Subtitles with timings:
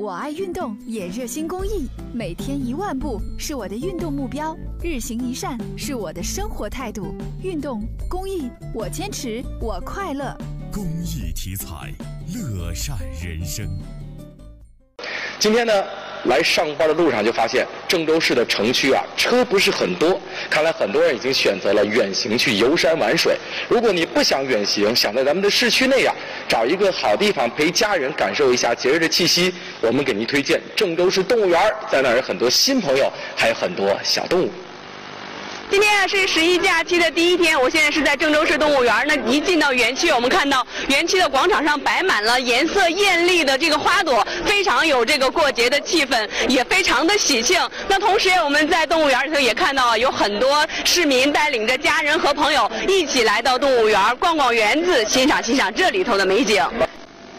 [0.00, 7.14] 我爱运动，也热心公益，每天一万步是我的运动目标，日行一善是我的生活态度。
[7.42, 10.34] 运动公益，我坚持，我快乐。
[10.72, 11.92] 公益题材，
[12.34, 13.68] 乐善人生。
[15.38, 15.72] 今天呢，
[16.24, 20.20] 来上班的路上就发现郑州市的城区啊，车不是很多。
[20.48, 23.36] 看来很多人已经选择了远行去游山玩水。
[23.68, 26.14] 如果你不想远行，想在咱们的市区内啊，
[26.48, 34.50] 找一个好地方陪家人感受一下节日的气息，我们给您推荐郑州市动物园，在那儿有很多新朋友，还有很多小动物。
[35.70, 38.92] 今天是十一假期的第一天，我现在是在郑州市动物园。
[39.06, 47.56] 那一进到园区，我们看到园区的广场上摆满了颜色艳丽的这个花朵，非常有这个过节的气氛，也非常的喜庆。
[47.86, 56.66] 那同时，我们在动物园里头也看到有很多市民带领着家人和朋友一起来到动物园逛逛园子，欣赏欣赏这里头的美景。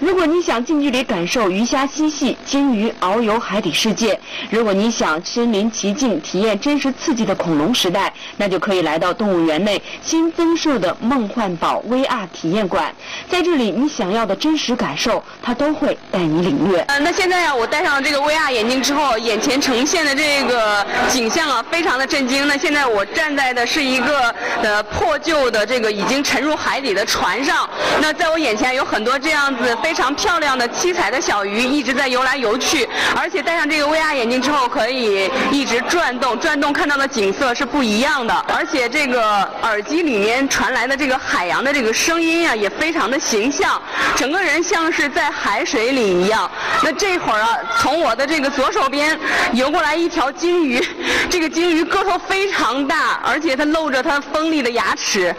[0.02, 4.16] 如果你想近距离感受鱼虾嬉戏、金鱼遨游海底世界；
[4.50, 12.92] 如果你想身临其境体验真实刺激的恐龙时代，那就可以来到动物园内新增设的梦幻宝 VR 体验馆。
[13.30, 16.80] 在这里，你想要的真实感受，它都会带你领略。
[16.88, 22.48] 呃，那现在啊，我戴上这个 VR 眼镜之后，眼前呈现的这个景象啊，非常的震惊。
[22.48, 27.70] 那现在我站在的是一个呃破旧的这个已经沉入海底的船上，
[28.02, 29.91] 那在我眼前有很多这样子非。
[29.92, 38.34] 非常漂亮的七彩的小鱼一直在游来游去，而且戴上这个 VR 眼镜之后可以一直转动，转动看到的景色是不一样的。
[38.48, 43.82] 而且这个耳机里面传来的这个海洋的这个声音啊，也非常的形象，
[44.16, 46.50] 整个人像是在海水里一样。
[46.82, 49.20] 那这会儿啊，从我的这个左手边
[49.52, 50.82] 游过来一条金鱼，
[51.30, 55.36] 这个金鱼个头非常大，而且它露着它锋利的牙齿。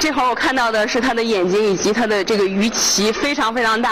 [0.00, 3.91] 这会儿我看到的是它的眼睛以及它的这个鱼鳍，非常非常大。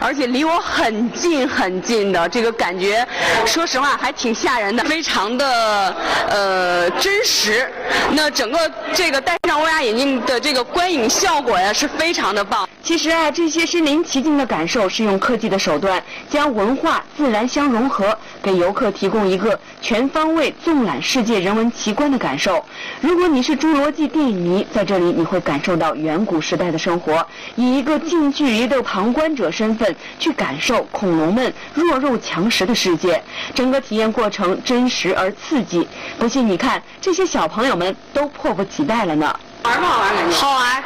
[0.00, 3.06] 而且离我很近很近的这个感觉，
[3.46, 5.96] 说实话还挺吓人的，非常的
[6.28, 7.70] 呃真实。
[8.12, 8.58] 那整个
[8.92, 12.68] 这个戴上 VR 眼镜的这个观影效果呀，是非常的棒。
[12.82, 22.64] 其实啊，这些身临其境的感受是用科技的手段将文化自然相融合，给游客提供一个全方位纵览世界人文奇观的感受。
[23.00, 27.24] 如果你是侏罗纪电影迷，在这里你会感受到远古时代的生活，
[27.54, 33.22] 以一个近距离的旁观身份去感受恐龙们弱肉强食的世界。
[33.54, 35.86] 整个体验过程真实而刺激，
[36.18, 39.38] 不信你看，这些小朋友们都迫不及待了呢。
[39.62, 40.16] 玩不好玩？
[40.16, 40.82] 感觉好玩，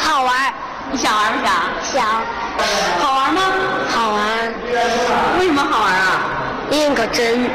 [0.00, 0.54] 好玩。
[0.90, 1.54] 你想玩不想？
[1.92, 2.06] 想。
[3.00, 3.42] 好玩吗？
[3.90, 4.54] 好玩。
[5.38, 6.22] 为什么好玩啊？
[6.70, 7.50] 验个针。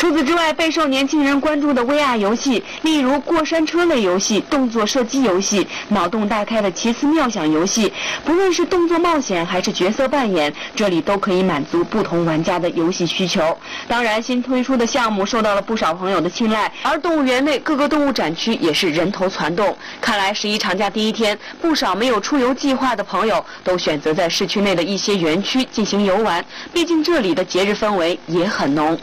[0.00, 7.92] 除此之外，备受年轻人关注的 VR 游戏，例如过山车类游戏、动作射击游戏、脑洞大开的奇思妙想游戏，
[8.24, 13.54] 不论是动作冒险还是角色扮演，这里都可以满足不同玩家的游戏需求。
[13.86, 19.76] 当然，新推出的项目受到了不少朋友的青睐，而动物园内各个动物展区也是人头攒动。
[20.00, 28.98] 看来十一长假第一天，不少没有出游计划的朋友都选择在市区内的一些园区进行游玩，毕竟这里的节日氛围也很浓。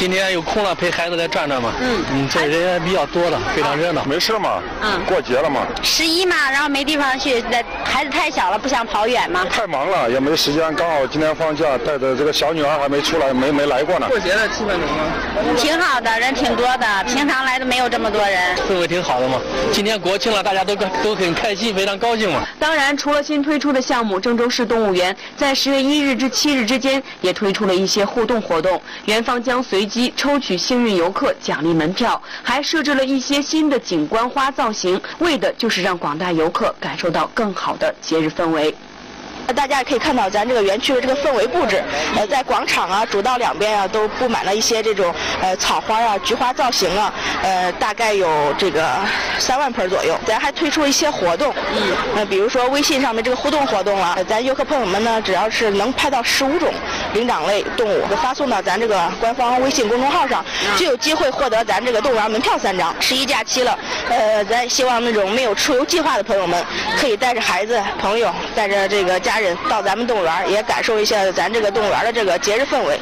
[0.00, 1.74] 今天有空了，陪孩子来转转嘛。
[1.78, 4.02] 嗯，嗯，这人也比较多的，非常热闹。
[4.04, 4.62] 没事嘛。
[4.80, 4.98] 嗯。
[5.04, 5.66] 过节了嘛。
[5.82, 7.44] 十一嘛，然后没地方去，
[7.84, 9.44] 孩子太小了，不想跑远嘛。
[9.50, 10.74] 太忙了，也没时间。
[10.74, 14.06] 刚好今天放假，带着这个小女儿还没出来，没没来过呢。
[14.08, 14.86] 过节的气氛怎么
[15.44, 15.56] 样？
[15.58, 18.56] 挺好的，人挺多的，平常来的没有这么多人。
[18.56, 19.38] 氛围挺好的嘛。
[19.70, 20.74] 今天国庆了，大家都
[21.04, 22.42] 都很开心，非常高兴嘛。
[22.58, 29.89] 当然，除了新推出的项目，郑州市动物园在十月一日至七日之间也推出了一些互动活动，园方将随。
[29.90, 38.72] 机抽取幸运游客奖励门票，还设置了一些新的景观花造型，为的就是让广大游客感受到更好的节日氛围。
[39.56, 41.82] 大家也可以看到咱这个园区的这个氛围布置，
[42.16, 45.12] 呃，在广场啊、主道两边啊，都布满了一些这种
[45.42, 47.12] 呃草花啊、菊花造型啊，
[47.42, 48.88] 呃，大概有这个
[49.40, 50.16] 三万盆左右。
[50.24, 56.72] 咱还推出一些活动，嗯，呃，比如说微信上面这个互动活动啊，咱游客朋友们呢，只要是能拍到十五种
[57.12, 60.44] 灵长类动物，发送到咱这个官方微信公众号上，
[60.76, 62.94] 就有机会获得咱这个动物园门票三张。
[63.00, 63.76] 十一假期了，
[64.08, 66.64] 呃，咱希望那种没有出游计划的朋友们，
[66.96, 69.40] 可以带着孩子、朋友，带着这个家。
[69.40, 73.00] 人到咱们动物园也感受一下咱这个动物园的这个节日氛围。